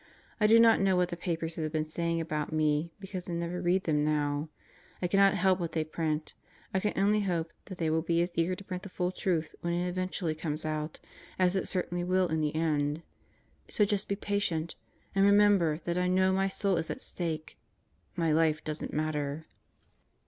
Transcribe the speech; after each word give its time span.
I 0.39 0.47
do 0.47 0.59
not 0.59 0.79
know 0.79 0.97
what 0.97 1.09
the 1.09 1.15
papers 1.15 1.57
have 1.57 1.71
been 1.71 1.85
saying 1.85 2.19
about 2.19 2.51
me, 2.51 2.91
because 2.99 3.29
I 3.29 3.33
never 3.33 3.61
read 3.61 3.83
them 3.83 4.03
now. 4.03 4.49
I 4.99 5.05
cannot 5.05 5.35
help 5.35 5.59
what 5.59 5.73
they 5.73 5.83
print. 5.83 6.33
I 6.73 6.79
can 6.79 6.93
only 6.95 7.19
hope 7.19 7.53
that 7.65 7.77
they 7.77 7.87
will 7.91 8.01
be 8.01 8.19
as 8.23 8.31
eager 8.33 8.55
to 8.55 8.63
print 8.63 8.81
the 8.81 8.89
full 8.89 9.11
truth 9.11 9.53
when 9.61 9.73
it 9.73 9.87
eventually 9.87 10.33
comes 10.33 10.65
out, 10.65 10.99
as 11.37 11.55
it 11.55 11.59
Out 11.59 11.61
of 11.61 11.61
the 11.61 11.61
DeviFs 11.61 11.71
Clutches 11.71 11.75
163 11.75 11.83
certainly 11.83 12.03
will 12.03 12.27
in 12.29 12.41
the 12.41 12.55
end. 12.55 13.03
So 13.69 13.85
just 13.85 14.07
be 14.07 14.15
patient 14.15 14.75
and 15.13 15.23
remember 15.23 15.79
that 15.83 15.99
I 15.99 16.07
know 16.07 16.33
my 16.33 16.47
soul 16.47 16.77
is 16.77 16.89
at 16.89 16.99
stake; 16.99 17.59
my 18.15 18.31
life 18.31 18.63
doesn't 18.63 18.91
matter. 18.93 19.45